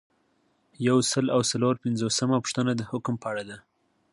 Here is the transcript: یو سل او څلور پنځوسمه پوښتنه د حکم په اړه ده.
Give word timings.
یو 0.87 0.97
سل 1.11 1.25
او 1.35 1.41
څلور 1.51 1.75
پنځوسمه 1.83 2.37
پوښتنه 2.43 2.71
د 2.75 2.81
حکم 2.91 3.15
په 3.21 3.27
اړه 3.31 3.43
ده. 3.49 3.57